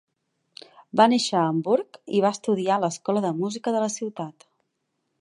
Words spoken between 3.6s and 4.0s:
de la